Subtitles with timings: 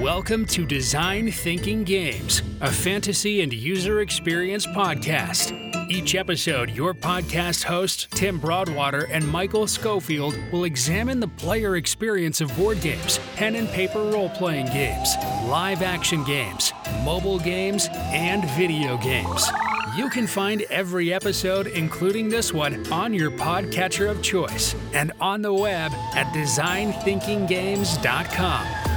[0.00, 5.52] Welcome to Design Thinking Games, a fantasy and user experience podcast.
[5.88, 12.40] Each episode, your podcast hosts, Tim Broadwater and Michael Schofield, will examine the player experience
[12.40, 15.14] of board games, pen and paper role playing games,
[15.44, 16.72] live action games,
[17.04, 19.48] mobile games, and video games.
[19.96, 25.40] You can find every episode, including this one, on your podcatcher of choice and on
[25.40, 28.93] the web at designthinkinggames.com.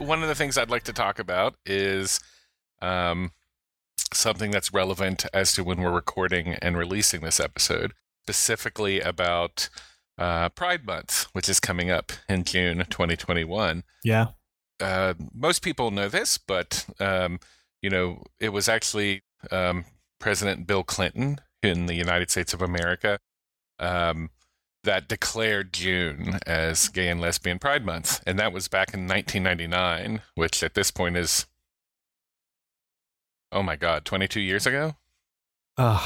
[0.00, 2.20] One of the things I'd like to talk about is
[2.80, 3.32] um,
[4.14, 7.92] something that's relevant as to when we're recording and releasing this episode,
[8.22, 9.68] specifically about
[10.16, 13.84] uh, Pride Month, which is coming up in June 2021.
[14.02, 14.28] Yeah.
[14.80, 17.38] Uh, most people know this, but um,
[17.82, 19.84] you know, it was actually um,
[20.18, 23.18] President Bill Clinton in the United States of America
[23.78, 24.30] um,
[24.84, 30.22] that declared June as Gay and Lesbian Pride Month, and that was back in 1999,
[30.34, 31.46] which at this point is,
[33.52, 34.94] oh my God, 22 years ago.
[35.76, 36.00] Uh,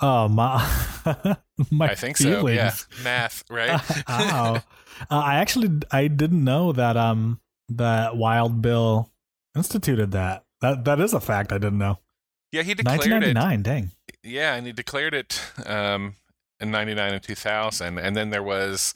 [0.00, 0.56] oh my,
[1.70, 2.42] my I think feelings.
[2.42, 2.96] so.
[2.98, 3.80] Yeah, math, right?
[4.08, 4.62] Ow.
[5.10, 9.12] Uh, I actually I didn't know that um that Wild Bill
[9.54, 10.46] instituted that.
[10.62, 11.98] That that is a fact I didn't know.
[12.50, 13.36] yeah, he declared it.
[13.36, 13.90] 1999, dang.
[14.22, 16.14] Yeah, and he declared it um,
[16.60, 17.98] in 99 and 2000.
[17.98, 18.94] And then there was,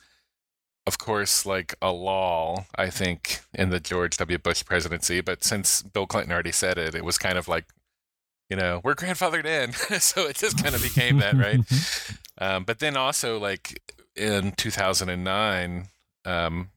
[0.87, 4.39] of course, like a lull, I think, in the George W.
[4.39, 5.21] Bush presidency.
[5.21, 7.67] But since Bill Clinton already said it, it was kind of like,
[8.49, 9.73] you know, we're grandfathered in.
[10.01, 11.61] so it just kind of became that, right?
[12.43, 13.83] Um, but then also, like
[14.17, 15.89] in 2009,
[16.25, 16.71] um,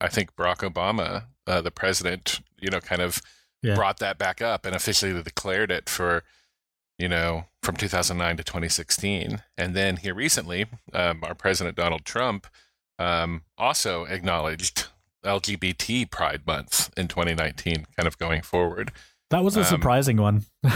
[0.00, 3.22] I think Barack Obama, uh, the president, you know, kind of
[3.62, 3.76] Yeah.
[3.76, 6.24] brought that back up and officially declared it for,
[6.98, 9.42] you know, from 2009 to 2016.
[9.56, 12.46] And then here recently, um, our president Donald Trump
[12.98, 14.86] um, also acknowledged
[15.24, 18.92] LGBT Pride Month in 2019, kind of going forward.
[19.30, 20.44] That was a Um, surprising one.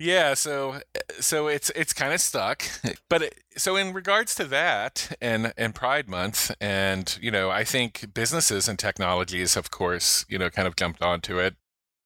[0.00, 0.80] Yeah, so
[1.20, 2.64] so it's it's kind of stuck,
[3.08, 7.62] but it, so in regards to that and and Pride Month, and you know, I
[7.62, 11.54] think businesses and technologies, of course, you know, kind of jumped onto it.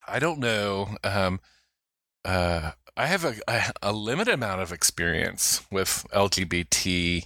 [0.06, 0.96] I don't know.
[1.02, 1.40] Um,
[2.26, 7.22] uh, I have a, a a limited amount of experience with LGBT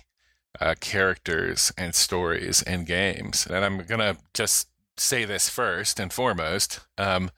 [0.61, 4.69] uh, characters and stories and games, and I'm gonna just
[4.99, 6.81] say this first and foremost.
[6.99, 7.31] Um,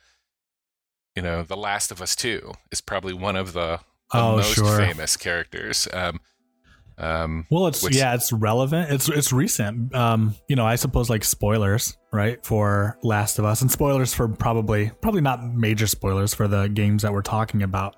[1.15, 3.79] you know, The Last of Us 2 is probably one of the,
[4.13, 4.77] the Oh, most sure.
[4.79, 5.87] famous characters.
[5.93, 6.19] Um,
[6.99, 8.91] um, Well, it's Which- yeah, it's relevant.
[8.93, 9.95] It's it's recent.
[9.95, 14.29] Um, you know, I suppose like spoilers, right, for Last of Us, and spoilers for
[14.29, 17.97] probably probably not major spoilers for the games that we're talking about.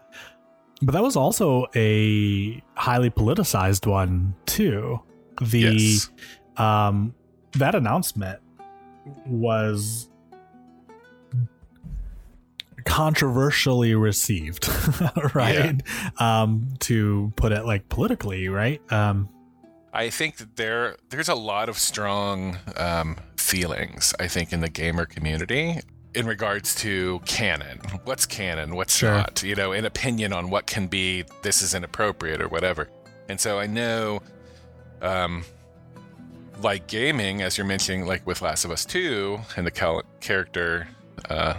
[0.82, 5.00] But that was also a highly politicized one too.
[5.42, 6.10] The yes.
[6.56, 7.14] um
[7.52, 8.40] that announcement
[9.26, 10.08] was
[12.86, 14.68] controversially received
[15.34, 15.82] right
[16.18, 19.28] um to put it like politically right um
[19.92, 24.68] I think that there there's a lot of strong um, feelings, I think, in the
[24.68, 25.80] gamer community
[26.14, 27.78] in regards to canon.
[28.04, 28.74] What's canon?
[28.76, 29.10] What's Sure.
[29.14, 29.42] not?
[29.42, 32.90] You know, an opinion on what can be this is inappropriate or whatever.
[33.30, 34.20] And so I know,
[35.00, 35.44] um,
[36.60, 40.88] like gaming, as you're mentioning, like with Last of Us 2 and the cal- character,
[41.30, 41.54] uh,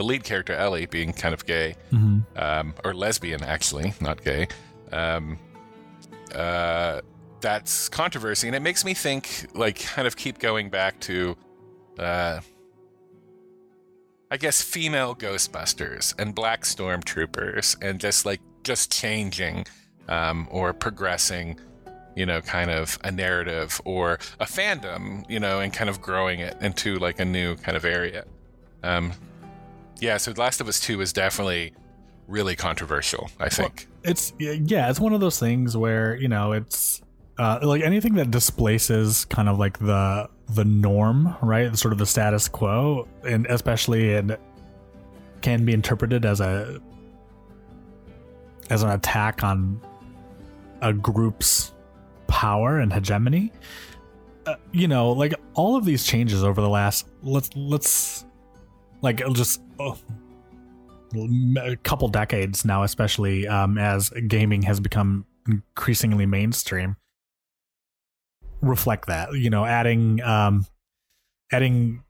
[0.00, 2.24] the lead character Ellie being kind of gay, mhm.
[2.34, 4.48] um, or lesbian actually, not gay.
[4.92, 5.38] Um,
[6.34, 7.02] uh,
[7.42, 11.36] that's controversy, and it makes me think, like, kind of keep going back to,
[11.98, 12.40] uh,
[14.30, 19.66] I guess, female Ghostbusters and Black Stormtroopers, and just like just changing
[20.08, 21.60] um, or progressing,
[22.16, 26.40] you know, kind of a narrative or a fandom, you know, and kind of growing
[26.40, 28.24] it into like a new kind of area.
[28.82, 29.12] Um,
[30.00, 31.72] yeah, so The Last of Us Two is definitely
[32.26, 33.30] really controversial.
[33.38, 33.88] I think.
[34.02, 37.02] it's yeah it's one of those things where you know it's
[37.38, 42.06] uh like anything that displaces kind of like the the norm right sort of the
[42.06, 44.36] status quo and especially in
[45.42, 46.80] can be interpreted as a
[48.70, 49.80] as an attack on
[50.82, 51.72] a group's
[52.26, 53.52] power and hegemony
[54.46, 58.24] uh, you know like all of these changes over the last let's let's
[59.02, 59.98] like just oh,
[61.58, 66.96] a couple decades now, especially um, as gaming has become increasingly mainstream,
[68.60, 69.32] reflect that.
[69.32, 70.66] You know, adding um,
[71.52, 72.02] adding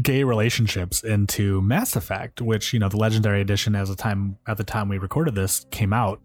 [0.00, 4.56] gay relationships into Mass Effect, which you know the Legendary Edition, as a time at
[4.56, 6.20] the time we recorded this, came out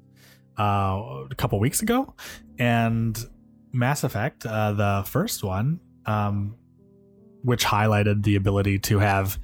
[0.59, 2.13] uh, a couple weeks ago,
[2.59, 3.17] and
[3.71, 6.55] Mass Effect, uh, the first one, um,
[7.43, 9.39] which highlighted the ability to have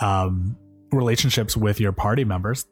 [0.00, 0.56] um,
[0.92, 2.66] relationships with your party members,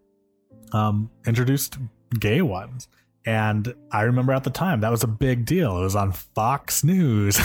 [0.72, 1.78] um, introduced
[2.18, 2.88] gay ones.
[3.26, 5.78] And I remember at the time that was a big deal.
[5.78, 7.38] It was on Fox News.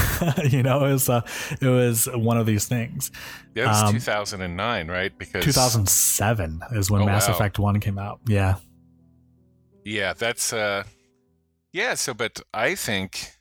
[0.49, 1.21] you know, it was uh,
[1.61, 3.11] it was one of these things.
[3.55, 5.17] Yeah, it was um, 2009, right?
[5.17, 7.35] Because 2007 is when oh, Mass wow.
[7.35, 8.19] Effect One came out.
[8.27, 8.55] Yeah.
[9.85, 10.83] Yeah, that's uh,
[11.71, 11.93] yeah.
[11.93, 13.31] So, but I think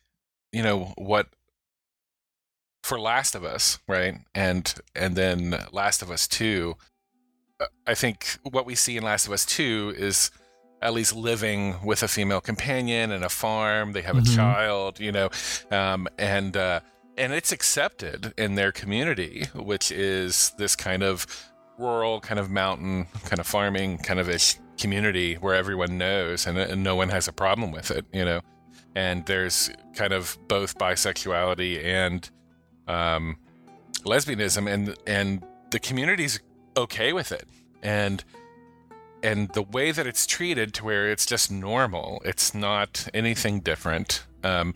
[0.52, 1.28] you know what
[2.88, 4.14] for Last of Us, right?
[4.34, 6.74] And and then Last of Us 2,
[7.60, 10.30] uh, I think what we see in Last of Us 2 is
[10.80, 13.92] at least living with a female companion and a farm.
[13.92, 14.32] They have mm-hmm.
[14.32, 15.28] a child, you know,
[15.70, 16.80] um, and uh,
[17.18, 21.26] and it's accepted in their community, which is this kind of
[21.78, 26.56] rural, kind of mountain, kind of farming, kind of ish community where everyone knows and,
[26.56, 28.40] and no one has a problem with it, you know.
[28.94, 32.28] And there's kind of both bisexuality and
[32.88, 33.36] um,
[34.04, 36.40] lesbianism, and and the community's
[36.76, 37.46] okay with it,
[37.82, 38.24] and
[39.22, 44.24] and the way that it's treated to where it's just normal, it's not anything different.
[44.44, 44.74] Um,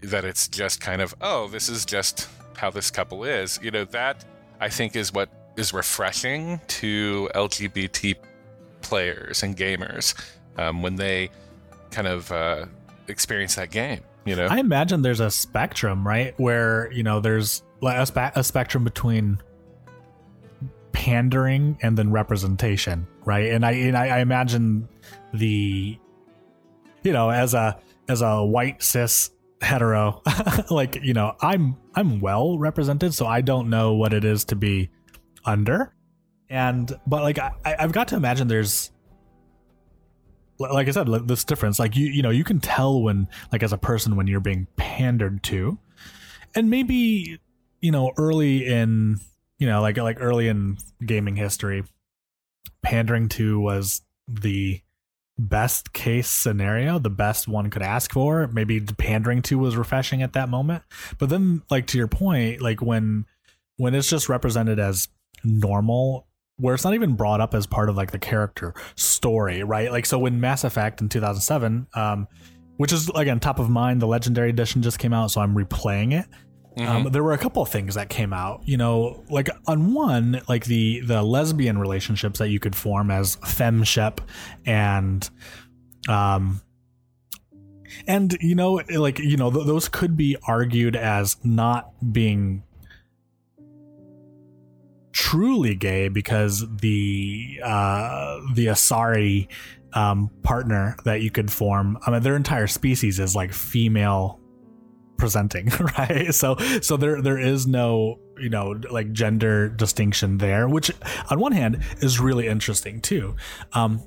[0.00, 3.58] that it's just kind of oh, this is just how this couple is.
[3.62, 4.24] You know that
[4.60, 8.16] I think is what is refreshing to LGBT
[8.80, 10.14] players and gamers
[10.56, 11.30] um, when they
[11.90, 12.66] kind of uh,
[13.08, 14.46] experience that game you know?
[14.46, 16.38] I imagine there's a spectrum right?
[16.38, 19.38] Where you know there's a, spe- a spectrum between
[20.92, 23.50] pandering and then representation right?
[23.50, 24.88] And i and I, I imagine
[25.32, 25.98] the
[27.02, 27.78] you know as a
[28.08, 29.30] as a white cis
[29.60, 30.20] hetero
[30.70, 34.56] like you know i'm i'm well represented so i don't know what it is to
[34.56, 34.90] be
[35.44, 35.94] under.
[36.50, 38.90] And but like I, i've got to imagine there's
[40.58, 43.72] like I said, this difference, like you, you know, you can tell when, like, as
[43.72, 45.78] a person, when you're being pandered to,
[46.54, 47.38] and maybe,
[47.80, 49.18] you know, early in,
[49.58, 51.84] you know, like like early in gaming history,
[52.82, 54.80] pandering to was the
[55.36, 58.46] best case scenario, the best one could ask for.
[58.46, 60.84] Maybe pandering to was refreshing at that moment,
[61.18, 63.26] but then, like to your point, like when
[63.76, 65.08] when it's just represented as
[65.42, 69.90] normal where it's not even brought up as part of like the character story, right?
[69.90, 72.28] Like so when Mass Effect in 2007, um,
[72.76, 76.18] which is again top of mind, the Legendary Edition just came out, so I'm replaying
[76.18, 76.26] it.
[76.76, 77.06] Mm-hmm.
[77.06, 80.40] Um, there were a couple of things that came out, you know, like on one,
[80.48, 84.18] like the the lesbian relationships that you could form as femshep
[84.66, 85.30] and
[86.08, 86.60] um
[88.06, 92.62] and you know like you know th- those could be argued as not being
[95.14, 99.48] truly gay because the uh, the Asari
[99.94, 104.40] um, partner that you could form, I mean, their entire species is like female
[105.16, 105.68] presenting,
[105.98, 106.34] right?
[106.34, 110.90] So so there there is no you know like gender distinction there, which
[111.30, 113.36] on one hand is really interesting too.
[113.72, 114.02] Um,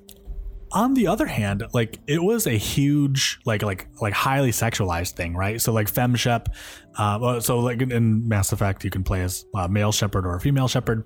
[0.71, 5.35] on the other hand, like it was a huge, like like like highly sexualized thing,
[5.35, 5.61] right?
[5.61, 6.47] So like femshep,
[6.97, 10.41] uh, so like in Mass Effect, you can play as a male Shepard or a
[10.41, 11.05] female Shepard.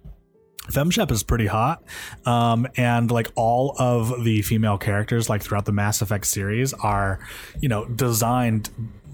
[0.69, 1.83] Femshep is pretty hot,
[2.25, 7.19] um, and like all of the female characters, like throughout the Mass Effect series, are
[7.59, 8.69] you know designed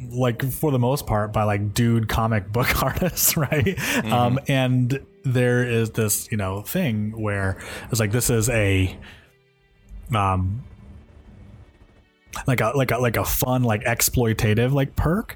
[0.10, 3.66] like for the most part by like dude comic book artists, right?
[3.66, 4.14] Mm-hmm.
[4.14, 7.58] Um, and there is this you know thing where
[7.92, 8.98] it's like this is a
[10.14, 10.64] um
[12.46, 15.36] like a like a like a fun like exploitative like perk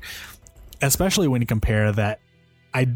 [0.82, 2.20] especially when you compare that
[2.74, 2.88] i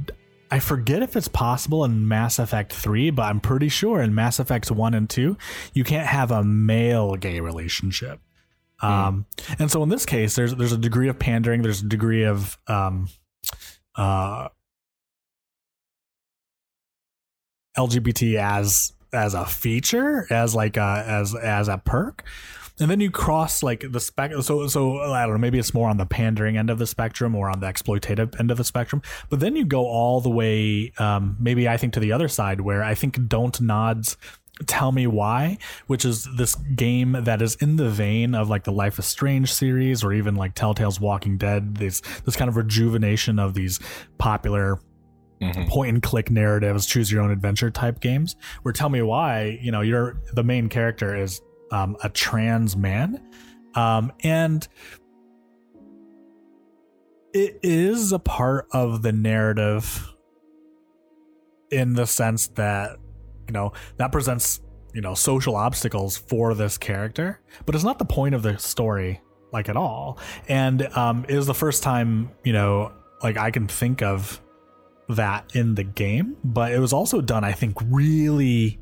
[0.51, 4.39] i forget if it's possible in mass effect 3 but i'm pretty sure in mass
[4.39, 5.38] effects 1 and 2
[5.74, 8.20] you can't have a male gay relationship
[8.82, 8.88] mm.
[8.88, 9.25] um
[9.60, 12.58] and so in this case there's there's a degree of pandering there's a degree of
[12.67, 13.10] um
[13.96, 14.48] uh
[17.77, 22.24] lgbt as as a feature, as like a, as as a perk.
[22.77, 24.33] And then you cross like the spec.
[24.41, 25.38] So so I don't know.
[25.38, 28.51] Maybe it's more on the pandering end of the spectrum or on the exploitative end
[28.51, 29.01] of the spectrum.
[29.29, 30.91] But then you go all the way.
[30.97, 34.17] Um, maybe I think to the other side where I think Dontnod's
[34.67, 35.57] Tell Me Why,
[35.88, 39.51] which is this game that is in the vein of like the Life is Strange
[39.53, 41.75] series or even like Telltale's Walking Dead.
[41.75, 43.79] This this kind of rejuvenation of these
[44.17, 44.79] popular
[45.53, 45.69] mm-hmm.
[45.69, 48.35] point and click narratives, choose your own adventure type games.
[48.61, 53.21] Where tell me why, you know, you're the main character is um, a trans man,
[53.75, 54.67] um, and
[57.33, 60.11] it is a part of the narrative
[61.71, 62.97] in the sense that
[63.47, 64.61] you know that presents
[64.93, 69.19] you know social obstacles for this character but it's not the point of the story
[69.51, 72.93] like at all and um is the first time you know
[73.25, 74.41] like I can think of
[75.09, 78.79] that in the game, but it was also done, I think, really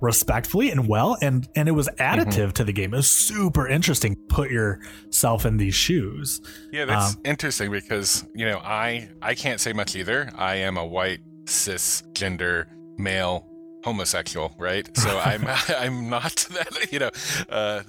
[0.00, 2.50] respectfully and well and and it was additive mm-hmm.
[2.50, 2.94] to the game.
[2.94, 6.40] It was super interesting put yourself in these shoes.
[6.72, 10.30] Yeah that's um, interesting because you know i i can't say much either.
[10.36, 13.46] I am a white cisgender male
[13.84, 14.88] homosexual right?
[14.96, 15.46] So i'm
[15.78, 17.10] i'm not that you know
[17.48, 17.82] uh,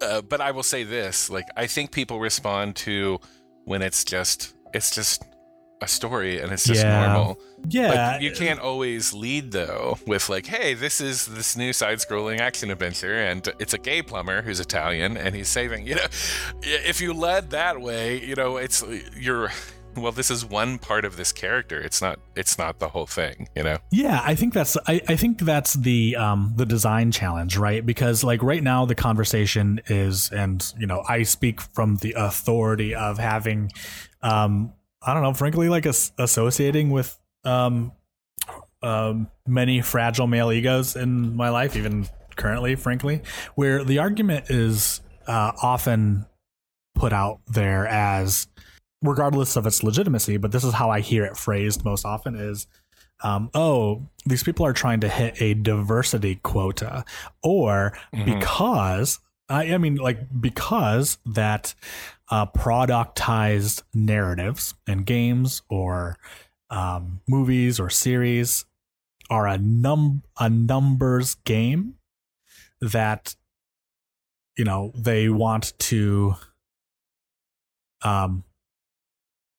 [0.00, 3.18] uh, but i will say this like i think people respond to
[3.64, 5.24] when it's just it's just
[5.80, 7.06] a story and it's just yeah.
[7.06, 7.40] normal.
[7.68, 8.12] Yeah.
[8.12, 12.70] Like, you can't always lead though with like, hey, this is this new side-scrolling action
[12.70, 16.06] adventure and it's a gay plumber who's Italian and he's saving, you know,
[16.62, 18.84] if you led that way, you know, it's
[19.16, 19.50] you're
[19.96, 23.48] well this is one part of this character it's not it's not the whole thing
[23.56, 27.56] you know yeah i think that's i, I think that's the um the design challenge
[27.56, 32.14] right because like right now the conversation is and you know i speak from the
[32.16, 33.72] authority of having
[34.22, 37.92] um I don't know, frankly, like as- associating with um,
[38.82, 43.22] um, many fragile male egos in my life, even currently, frankly,
[43.54, 46.26] where the argument is uh, often
[46.94, 48.46] put out there as,
[49.02, 52.66] regardless of its legitimacy, but this is how I hear it phrased most often is,
[53.22, 57.04] um, oh, these people are trying to hit a diversity quota,
[57.42, 58.38] or mm-hmm.
[58.38, 59.18] because
[59.50, 61.74] I, I mean, like because that
[62.30, 66.16] uh, productized narratives and games or
[66.70, 68.64] um, movies or series
[69.28, 71.94] are a num a numbers game
[72.80, 73.36] that
[74.56, 76.34] you know they want to
[78.02, 78.42] um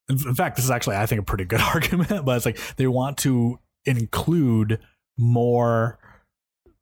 [0.10, 2.88] in fact this is actually i think a pretty good argument but it's like they
[2.88, 4.80] want to include
[5.18, 5.98] more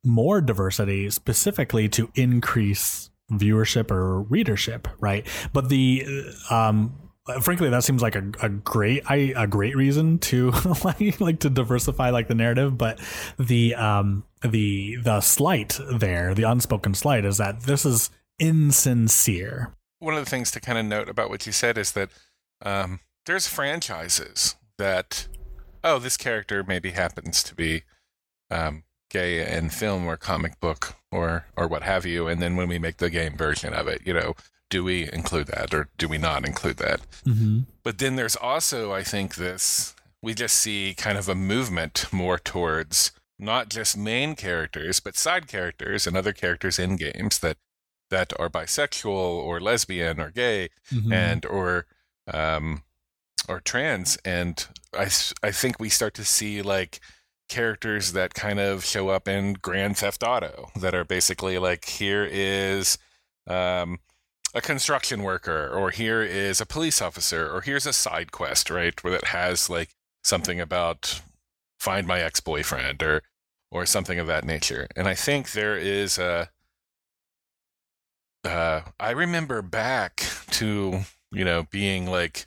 [0.04, 5.26] more diversity specifically to increase viewership or readership, right?
[5.52, 6.06] But the
[6.50, 7.10] um
[7.42, 10.50] frankly that seems like a, a great I, a great reason to
[10.84, 12.98] like like to diversify like the narrative but
[13.38, 20.14] the um the the slight there the unspoken slight is that this is insincere one
[20.14, 22.10] of the things to kind of note about what you said is that
[22.62, 25.28] um there's franchises that
[25.84, 27.82] oh this character maybe happens to be
[28.50, 32.68] um gay in film or comic book or or what have you and then when
[32.68, 34.34] we make the game version of it you know
[34.70, 37.60] do we include that or do we not include that mm-hmm.
[37.82, 42.38] but then there's also i think this we just see kind of a movement more
[42.38, 47.56] towards not just main characters but side characters and other characters in games that
[48.10, 51.12] that are bisexual or lesbian or gay mm-hmm.
[51.12, 51.86] and or
[52.32, 52.82] um
[53.48, 55.08] or trans and i
[55.42, 57.00] i think we start to see like
[57.50, 62.24] characters that kind of show up in Grand Theft Auto that are basically like here
[62.24, 62.96] is
[63.46, 63.98] um,
[64.54, 69.02] a construction worker or here is a police officer or here's a side quest right
[69.04, 69.90] where it has like
[70.24, 71.20] something about
[71.78, 73.22] find my ex-boyfriend or
[73.70, 74.86] or something of that nature.
[74.96, 76.50] And i think there is a
[78.44, 82.46] uh, i remember back to you know being like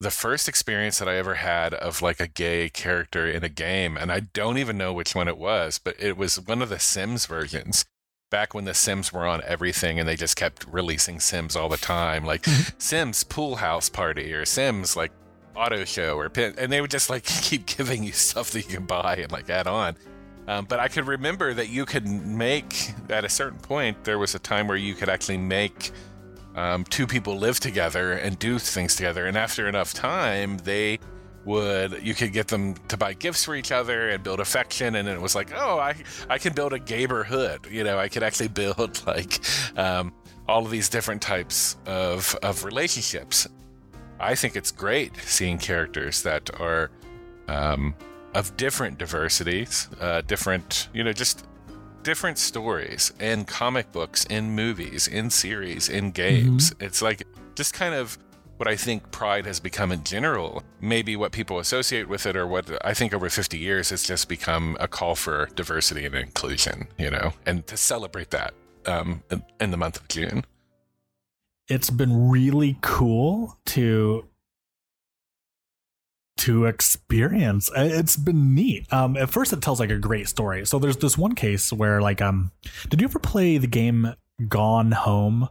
[0.00, 3.96] the first experience that I ever had of like a gay character in a game,
[3.96, 6.78] and I don't even know which one it was, but it was one of the
[6.78, 7.84] Sims versions.
[8.30, 11.78] Back when the Sims were on everything and they just kept releasing Sims all the
[11.78, 12.78] time, like mm-hmm.
[12.78, 15.10] Sims Pool House Party or Sims like
[15.56, 18.76] Auto Show or Pin, and they would just like keep giving you stuff that you
[18.76, 19.96] can buy and like add on.
[20.46, 24.34] Um, but I could remember that you could make at a certain point there was
[24.34, 25.90] a time where you could actually make
[26.58, 29.26] um, two people live together and do things together.
[29.26, 30.98] And after enough time, they
[31.44, 34.96] would you could get them to buy gifts for each other and build affection.
[34.96, 35.94] And it was like oh i
[36.28, 39.40] i can build a gayborhood you know i could actually build like
[39.76, 40.12] um,
[40.48, 43.46] all of these different types of of relationships.
[44.20, 46.90] I think it's great seeing characters that are
[47.46, 47.94] um,
[48.34, 51.46] of different diversities uh, different you know just
[52.08, 56.70] different stories in comic books, in movies, in series, in games.
[56.70, 56.86] Mm-hmm.
[56.86, 57.22] It's like
[57.54, 58.16] just kind of
[58.56, 60.62] what I think pride has become in general.
[60.80, 64.26] Maybe what people associate with it, or what I think over 50 years, has just
[64.26, 68.54] become a call for diversity and inclusion, you know, and to celebrate that
[68.86, 69.22] um,
[69.60, 70.46] in the month of June.
[71.68, 74.26] It's been really cool to
[76.38, 77.70] to experience.
[77.76, 78.90] It's been neat.
[78.92, 80.64] Um, at first, it tells like a great story.
[80.66, 82.52] So there's this one case where like um,
[82.88, 84.14] did you ever play the game
[84.48, 85.48] Gone Home?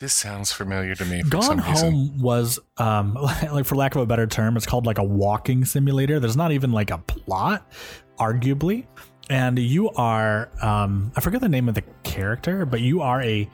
[0.00, 1.22] This sounds familiar to me.
[1.22, 3.14] Gone Home was um,
[3.52, 6.20] like for lack of a better term, it's called like a walking simulator.
[6.20, 7.70] There's not even like a plot,
[8.18, 8.86] arguably,
[9.30, 13.48] and you are um, I forget the name of the character, but you are a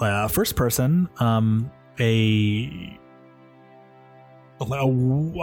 [0.00, 2.96] uh, first person um a
[4.60, 4.64] a,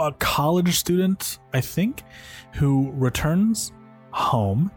[0.00, 2.02] a college student, I think,
[2.54, 3.72] who returns
[4.10, 4.70] home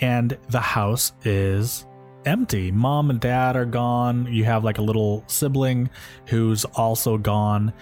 [0.00, 1.86] and the house is
[2.24, 2.70] empty.
[2.72, 4.26] Mom and dad are gone.
[4.32, 5.90] You have like a little sibling
[6.26, 7.72] who's also gone.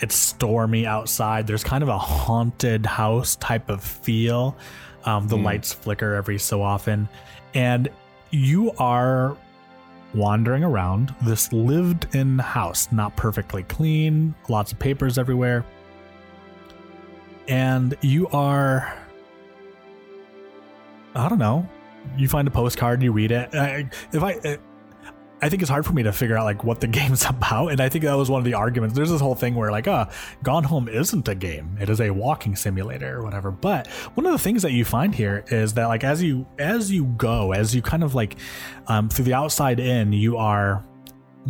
[0.00, 1.46] It's stormy outside.
[1.46, 4.56] There's kind of a haunted house type of feel.
[5.04, 5.44] Um, the Hmm.
[5.44, 7.08] lights flicker every so often.
[7.54, 7.88] And
[8.30, 9.36] you are
[10.14, 15.64] wandering around this lived in house, not perfectly clean, lots of papers everywhere.
[17.48, 18.96] And you are,
[21.14, 21.68] I don't know,
[22.16, 23.54] you find a postcard, you read it.
[23.54, 24.58] I, if I,
[25.44, 27.78] I think it's hard for me to figure out like what the game's about, and
[27.78, 28.96] I think that was one of the arguments.
[28.96, 30.06] There's this whole thing where like, uh,
[30.42, 33.50] Gone Home isn't a game; it is a walking simulator or whatever.
[33.50, 36.90] But one of the things that you find here is that like as you as
[36.90, 38.36] you go, as you kind of like
[38.86, 40.82] um, through the outside in, you are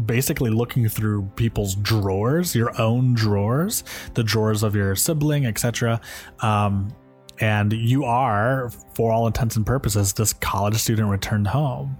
[0.06, 3.84] basically looking through people's drawers, your own drawers,
[4.14, 6.00] the drawers of your sibling, etc.
[6.40, 6.92] Um,
[7.40, 11.96] and you are, for all intents and purposes, this college student returned home.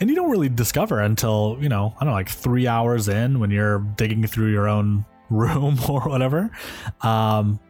[0.00, 3.38] And you don't really discover until, you know, I don't know, like three hours in
[3.38, 6.50] when you're digging through your own room or whatever,
[7.02, 7.60] um,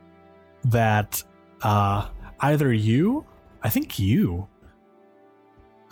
[0.64, 1.22] that
[1.62, 2.08] uh,
[2.40, 3.26] either you,
[3.62, 4.48] I think you,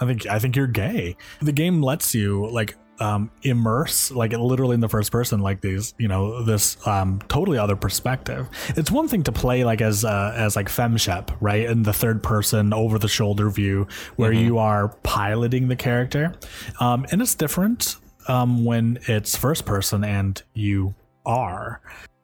[0.00, 1.16] I think I think you're gay.
[1.40, 5.94] The game lets you like um, immerse, like literally in the first person, like these,
[5.98, 8.48] you know, this um, totally other perspective.
[8.70, 12.22] It's one thing to play like as uh, as like femshep, right, in the third
[12.22, 13.86] person over the shoulder view,
[14.16, 16.34] where you are piloting the character,
[16.80, 17.96] um, and it's different
[18.28, 21.80] um, when it's first person and you are.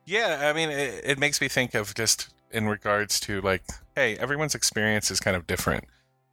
[0.06, 3.62] Yeah, I mean, it, it makes me think of just in regards to like,
[3.94, 5.84] hey, everyone's experience is kind of different,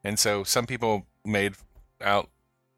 [0.04, 1.54] and so some people made
[2.02, 2.30] out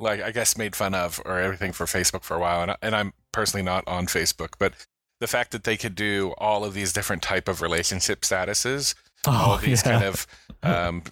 [0.04, 2.96] like I guess made fun of or everything for Facebook for a while, and, and
[2.96, 4.74] I'm personally not on Facebook, but
[5.20, 8.94] the fact that they could do all of these different type of relationship statuses,
[9.26, 10.00] all of these Oh, yeah.
[10.00, 10.28] kind of
[10.64, 11.04] um,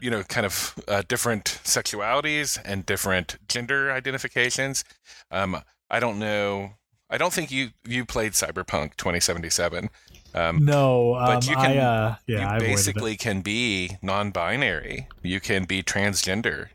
[0.00, 4.84] you know kind of uh, different sexualities and different gender identifications.
[5.30, 6.72] Um, I don't know.
[7.10, 9.90] I don't think you you played Cyberpunk 2077.
[10.34, 15.08] Um, no, um, but you I, uh, yeah, you basically can be non-binary.
[15.22, 16.68] You can be transgender.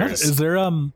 [0.00, 0.92] What- there's Is there um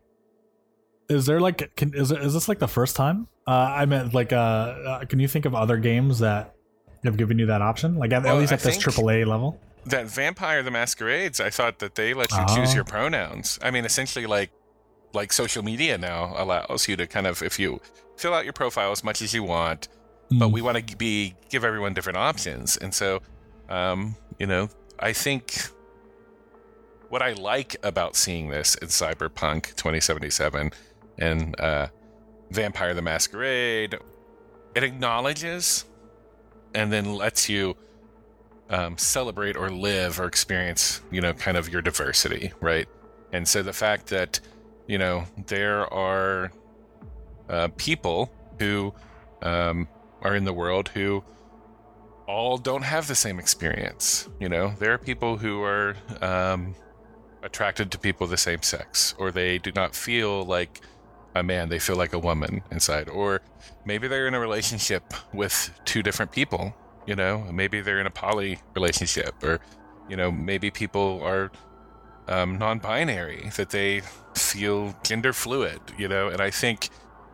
[1.08, 3.28] is there like can is it, is this like the first time?
[3.46, 6.54] Uh I meant like uh, uh can you think of other games that
[7.04, 7.96] have given you that option?
[7.96, 9.60] Like at, Well, at least I at this AAA level?
[9.86, 11.38] that Vampire the Masquerades.
[11.40, 12.74] I thought that they let you choose Oh.
[12.74, 13.56] your pronouns.
[13.62, 14.50] I mean, essentially, like
[15.14, 17.80] like social media now allows you to kind of if you
[18.16, 19.86] fill out your profile as much as you want,
[20.30, 20.52] but Mm.
[20.52, 23.20] we want to be give everyone different options and so
[23.68, 25.68] um, you know i think
[27.08, 30.72] what i like about seeing this in cyberpunk 2077
[31.18, 31.86] and uh,
[32.50, 33.96] vampire the masquerade
[34.74, 35.84] it acknowledges
[36.74, 37.76] and then lets you
[38.68, 42.88] um, celebrate or live or experience you know kind of your diversity right
[43.32, 44.40] and so the fact that
[44.86, 46.50] you know there are
[47.48, 48.92] uh, people who
[49.42, 49.88] um,
[50.22, 51.22] are in the world who
[52.26, 54.28] all don't have the same experience.
[54.40, 56.74] You know, there are people who are um,
[57.46, 60.80] attracted to people of the same sex, or they do not feel like
[61.34, 63.08] a man, they feel like a woman inside.
[63.08, 63.40] Or
[63.84, 66.74] maybe they're in a relationship with two different people,
[67.06, 69.60] you know, maybe they're in a poly relationship, or,
[70.08, 71.50] you know, maybe people are
[72.28, 74.02] um, non binary, that they
[74.34, 76.90] feel gender fluid, you know, and I think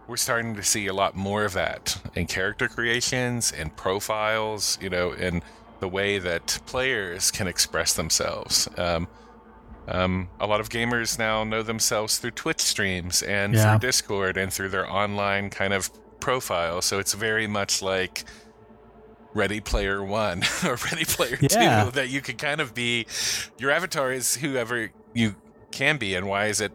[0.07, 4.91] we're starting to see a lot more of that in character creations and profiles, you
[4.91, 5.43] know, in
[5.81, 8.69] the way that players can express themselves.
[8.77, 9.09] Um,
[9.89, 13.73] um, a lot of gamers now know themselves through Twitch streams and Yeah.
[13.79, 15.91] through Discord and through their online kind of
[16.21, 16.81] profile.
[16.83, 18.25] So it's very much like
[19.35, 21.85] Ready Player One or Ready Player Yeah.
[21.85, 23.07] Two that you can kind of be.
[23.59, 25.37] Your avatar is whoever you
[25.73, 26.73] can be, and why is it?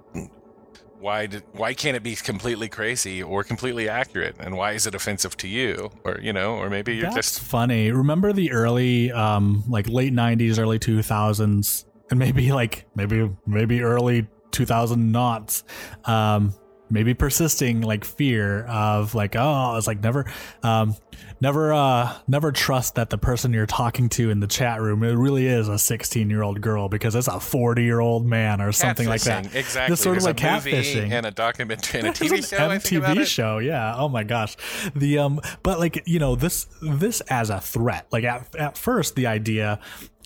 [0.99, 4.35] Why did, why can't it be completely crazy or completely accurate?
[4.39, 5.91] And why is it offensive to you?
[6.03, 7.91] Or you know, or maybe you're That's just funny.
[7.91, 14.27] Remember the early um like late 90s, early 2000s and maybe like maybe maybe early
[14.51, 15.63] 2000 knots.
[16.05, 16.53] Um
[16.89, 20.25] maybe persisting like fear of like oh it's like never
[20.63, 20.95] um
[21.41, 25.15] never uh never trust that the person you're talking to in the chat room it
[25.15, 28.71] really is a 16 year old girl because it's a 40 year old man or
[28.71, 29.53] something like that.
[29.55, 29.93] Exactly.
[29.93, 31.11] This sort of like catfishing.
[31.17, 32.57] and a documentary and a TV show.
[32.57, 33.95] MTV show, yeah.
[33.95, 34.55] Oh my gosh,
[34.95, 38.07] the um, but like you know this this as a threat.
[38.11, 39.79] Like at at first, the idea,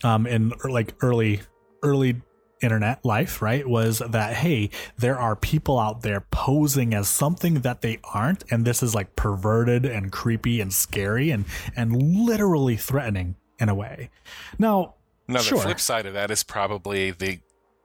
[0.04, 1.40] um, in like early
[1.82, 2.22] early
[2.60, 7.80] internet life, right, was that hey, there are people out there posing as something that
[7.80, 11.44] they aren't, and this is like perverted and creepy and scary and
[11.76, 14.10] and literally threatening in a way.
[14.58, 14.94] Now,
[15.28, 15.58] No, the sure.
[15.60, 17.40] flip side of that is probably the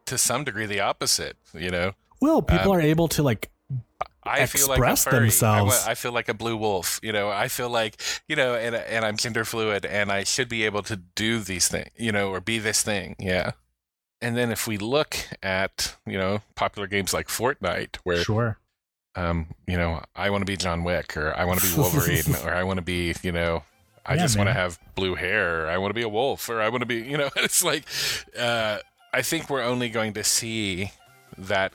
[0.05, 1.37] to some degree the opposite.
[1.53, 3.49] You know, well, people Um, are able to like
[4.23, 5.19] I feel like a Express furry.
[5.21, 5.83] Themselves.
[5.85, 6.99] wa- I feel like a blue wolf.
[7.01, 10.49] You know, I feel like you know, and and I'm gender fluid, and I should
[10.49, 11.89] be able to do these things.
[11.97, 13.15] You know, or be this thing.
[13.19, 13.51] Yeah.
[14.21, 18.57] And then if we look at you know popular games like Fortnite, where sure.
[19.15, 22.35] um you know I want to be John Wick, or I want to be Wolverine,
[22.43, 23.63] or I want to be you know.
[24.09, 25.65] I Yeah, just want to have blue hair.
[25.65, 27.29] Or I want to be a wolf, or I want to be, you know.
[27.35, 27.83] It's like,
[28.39, 28.77] uh,
[29.13, 30.91] I think we're only going to see
[31.37, 31.73] that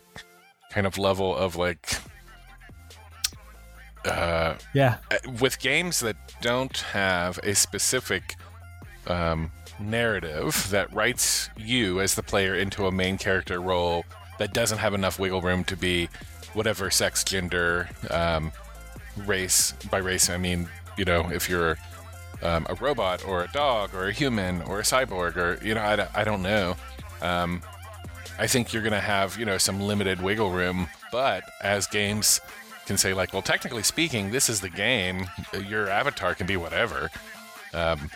[0.70, 1.94] kind of level of like
[4.06, 4.96] uh, Yeah,
[5.40, 8.36] with games that don't have a specific
[9.06, 9.50] um,
[9.82, 14.04] narrative that writes you as the player into a main character role
[14.38, 16.08] that doesn't have enough wiggle room to be
[16.54, 18.52] whatever sex, gender, um,
[19.26, 19.72] race.
[19.90, 21.76] By race, I mean you know if you're
[22.42, 25.80] um, a robot or a dog or a human or a cyborg or you know
[25.80, 26.76] I, I don't know.
[27.20, 27.62] Um,
[28.38, 30.88] I think you're going to have, you know, some limited wiggle room.
[31.10, 32.40] But as games
[32.86, 35.28] can say, like, well, technically speaking, this is the game.
[35.66, 37.10] Your avatar can be whatever.
[37.74, 38.10] Um,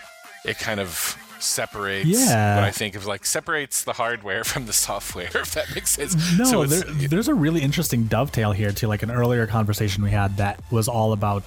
[0.44, 2.56] it kind of separates Yeah.
[2.56, 6.14] what I think of like separates the hardware from the software, if that makes sense.
[6.38, 10.10] No, So there, there's a really interesting dovetail here to like an earlier conversation we
[10.10, 11.44] had that was all about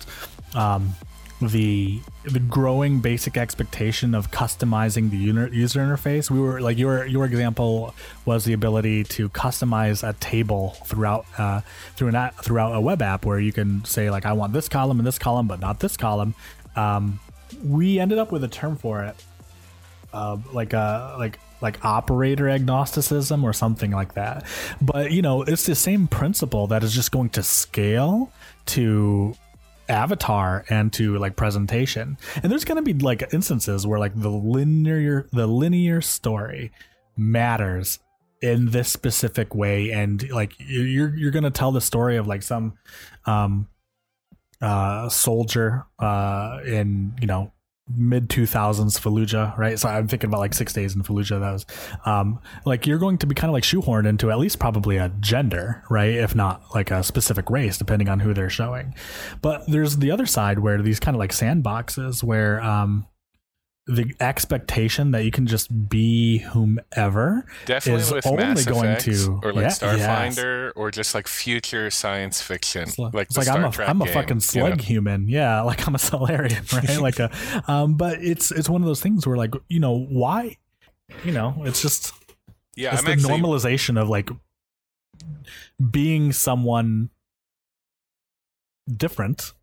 [0.56, 0.94] um,
[1.42, 6.30] the the growing basic expectation of customizing the user user interface.
[6.30, 11.62] We were like your your example was the ability to customize a table throughout uh,
[11.96, 14.68] through an a- throughout a web app where you can say like I want this
[14.68, 16.36] column and this column, but not this column.
[16.76, 17.22] Um,
[17.64, 19.16] we ended up with a term for it
[20.14, 24.46] uh, like a like like operator agnosticism or something like that.
[24.82, 28.32] But you know, it's the same principle that is just going to scale
[28.68, 29.36] to
[29.90, 32.18] avatar and to like presentation.
[32.42, 36.72] And there's going to be like instances where like the linear the linear story
[37.18, 38.00] matters
[38.42, 42.42] in this specific way and like you're you're going to tell the story of like
[42.42, 42.74] some
[43.26, 43.68] um
[44.62, 47.52] uh soldier uh in you know
[47.96, 49.80] mid 2000s Fallujah, right?
[49.80, 51.40] So I'm thinking about like six days in Fallujah.
[51.40, 51.66] That was
[52.06, 55.10] um, like you're going to be kind of like shoehorned into at least probably a
[55.20, 56.14] gender, right?
[56.14, 58.94] If not like a specific race, depending on who they're showing.
[59.42, 63.08] But there's the other side where these kind of like sandboxes where um,
[63.90, 69.06] the expectation that you can just be whomever Definitely is with only Mass going Effect
[69.06, 73.38] to or like yeah, Starfinder or just like future science fiction, It's like, like it's
[73.38, 74.40] like I'm a am a fucking you know?
[74.40, 75.28] slug human.
[75.28, 77.00] Yeah, like I'm a Solarian, right?
[77.00, 77.32] like a
[77.68, 80.58] um but it's it's one of those things where like, you know, why
[81.24, 82.14] you know, it's just
[82.76, 84.30] Yeah, it's I'm the actually normalization of like
[85.90, 87.10] being someone
[88.96, 89.54] different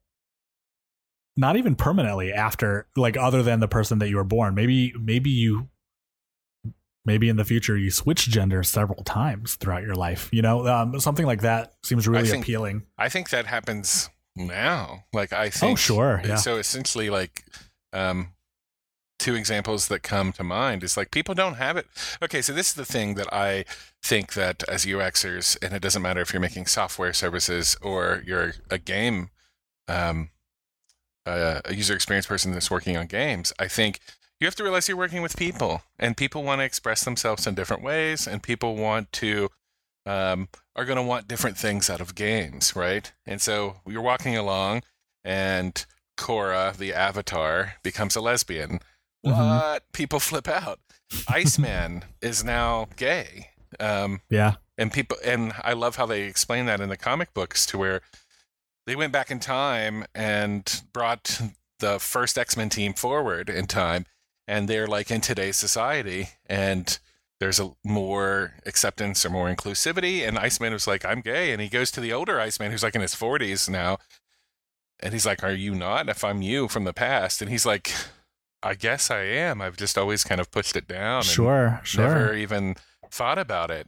[1.36, 5.30] not even permanently after like other than the person that you were born maybe maybe
[5.30, 5.68] you
[7.04, 10.98] maybe in the future you switch gender several times throughout your life you know um,
[10.98, 15.04] something like that seems really think- appealing I think that happens now.
[15.12, 15.72] Like I think.
[15.72, 17.44] oh sure yeah So essentially, like,
[17.92, 18.32] um,
[19.18, 21.86] two examples that come to mind is like people don't have it.
[22.22, 23.64] Okay, so this is the thing that I
[24.02, 28.52] think that as UXers, and it doesn't matter if you're making software services or you're
[28.70, 29.30] a game,
[29.88, 30.28] um,
[31.26, 33.52] uh, a user experience person that's working on games.
[33.58, 34.00] I think
[34.40, 37.54] you have to realize you're working with people, and people want to express themselves in
[37.54, 39.50] different ways, and people want to
[40.04, 43.12] um, are going to want different things out of games, right?
[43.26, 44.82] And so you're walking along,
[45.24, 45.84] and
[46.16, 48.80] Korra, the avatar, becomes a lesbian.
[49.24, 49.36] Mhm.
[49.36, 49.92] What?
[49.92, 50.78] People flip out.
[51.28, 53.48] Iceman is now gay.
[53.80, 57.66] Um, yeah and people and I love how they explain that in the comic books
[57.66, 58.02] to where
[58.86, 61.40] they went back in time and brought
[61.78, 64.06] the first X-Men team forward in time
[64.48, 66.98] and they're like in today's society and
[67.38, 71.68] there's a more acceptance or more inclusivity and Iceman was like I'm gay and he
[71.68, 73.98] goes to the older Iceman who's like in his 40s now
[75.00, 76.08] and he's like are you not?
[76.08, 77.92] If I'm you from the past and he's like
[78.62, 79.60] I guess I am.
[79.60, 82.08] I've just always kind of pushed it down and sure sure.
[82.08, 82.76] never even
[83.10, 83.86] thought about it.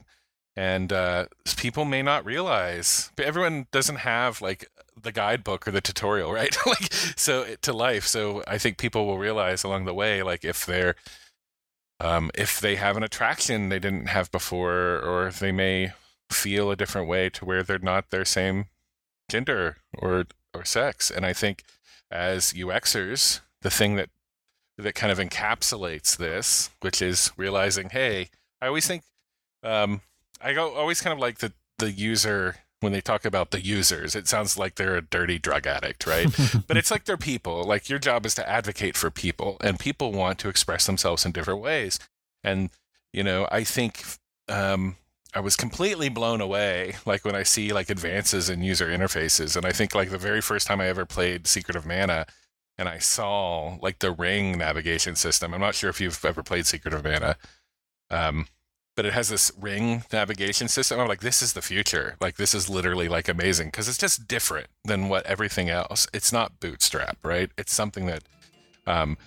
[0.55, 4.69] And uh, people may not realize but everyone doesn't have like
[5.03, 6.55] the guidebook or the tutorial right?
[6.65, 8.05] Like so to life.
[8.05, 10.95] So i think people will realize along the way like if they're
[12.01, 15.91] um, if they have an attraction they didn't have before or if they may
[16.31, 18.65] feel a different way to where they're not their same
[19.29, 21.11] gender or or sex.
[21.11, 21.63] And i think
[22.11, 24.09] as uxers the thing that
[24.77, 28.29] that kind of encapsulates this which is realizing hey
[28.61, 29.03] I always think
[29.63, 30.01] Um,
[30.41, 34.15] I go always kind of like the the user when they talk about the users.
[34.15, 36.27] It sounds like they're a dirty drug addict, right?
[36.67, 37.63] but it's like they're people.
[37.63, 41.31] Like your job is to advocate for people, and people want to express themselves in
[41.31, 41.99] different ways.
[42.43, 42.69] And
[43.13, 44.03] you know, I think
[44.47, 44.95] um,
[45.33, 49.55] I was completely blown away, like when I see like advances in user interfaces.
[49.55, 52.25] And I think like the very first time I ever played Secret of Mana,
[52.77, 55.53] and I saw like the Ring navigation system.
[55.53, 57.35] I'm not sure if you've ever played Secret of Mana.
[58.09, 58.47] Um,
[58.95, 60.99] but it has this ring navigation system.
[60.99, 62.15] I'm like, this is the future.
[62.19, 66.07] Like, this is literally like amazing because it's just different than what everything else.
[66.13, 67.49] It's not Bootstrap, right?
[67.57, 68.23] It's something that
[68.85, 69.17] um,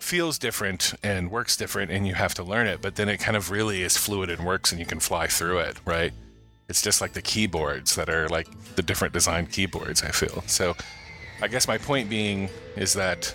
[0.00, 2.80] feels different and works different, and you have to learn it.
[2.82, 5.58] But then it kind of really is fluid and works, and you can fly through
[5.58, 6.12] it, right?
[6.68, 10.02] It's just like the keyboards that are like the different design keyboards.
[10.02, 10.76] I feel so.
[11.42, 13.34] I guess my point being is that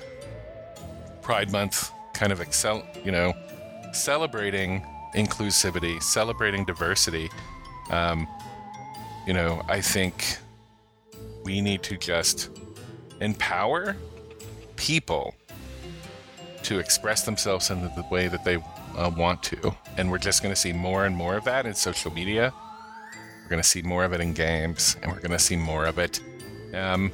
[1.22, 3.34] Pride Month kind of excel, you know,
[3.94, 7.30] celebrating inclusivity, celebrating diversity.
[7.90, 8.28] Um,
[9.26, 10.38] you know, I think
[11.44, 12.50] we need to just
[13.22, 13.96] empower
[14.76, 15.34] people
[16.64, 18.58] to express themselves in the way that they
[18.98, 19.76] uh, want to.
[19.98, 22.54] And we're just going to see more and more of that in social media.
[23.44, 25.86] We're going to see more of it in games, and we're going to see more
[25.86, 26.20] of it
[26.74, 27.12] um,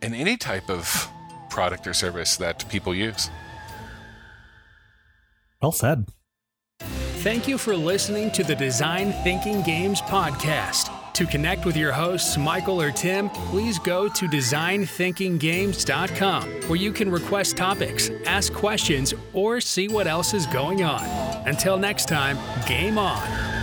[0.00, 1.08] in any type of
[1.50, 3.30] product or service that people use.
[5.60, 6.06] Well said.
[7.22, 10.92] Thank you for listening to the Design Thinking Games podcast.
[11.14, 17.10] To connect with your hosts, Michael or Tim, please go to designthinkinggames.com where you can
[17.10, 21.02] request topics, ask questions, or see what else is going on.
[21.48, 23.57] Until next time, game on.